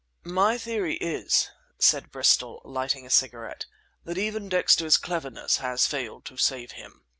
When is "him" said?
6.71-7.03